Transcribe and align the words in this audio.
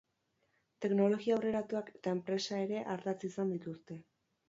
Teknologia 0.85 1.35
aurreratuak 1.37 1.93
eta 2.01 2.17
enpresa 2.19 2.61
ere 2.65 2.83
ardatz 2.97 3.19
izan 3.33 3.57
dituzte. 3.59 4.05